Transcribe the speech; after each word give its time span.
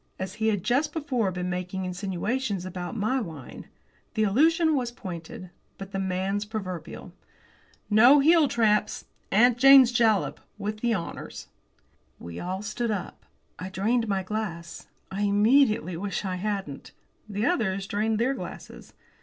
As 0.17 0.33
he 0.41 0.47
had 0.47 0.63
just 0.63 0.93
before 0.93 1.31
been 1.31 1.47
making 1.47 1.85
insinuations 1.85 2.65
about 2.65 2.97
my 2.97 3.21
wine, 3.21 3.67
the 4.15 4.23
allusion 4.23 4.73
was 4.75 4.89
pointed. 4.89 5.51
But 5.77 5.91
the 5.91 5.99
man's 5.99 6.43
proverbial. 6.43 7.13
"No 7.87 8.17
heeltraps 8.19 9.05
'Aunt 9.31 9.59
Jane's 9.59 9.91
Jalap' 9.93 10.39
with 10.57 10.79
the 10.79 10.95
honours!" 10.95 11.49
We 12.17 12.39
all 12.39 12.63
stood 12.63 12.89
up. 12.89 13.27
I 13.59 13.69
drained 13.69 14.07
my 14.07 14.23
glass. 14.23 14.87
I 15.11 15.21
immediately 15.21 15.95
wished 15.95 16.25
I 16.25 16.37
hadn't. 16.37 16.93
The 17.29 17.45
others 17.45 17.85
drained 17.85 18.17
their 18.17 18.33
glasses. 18.33 18.93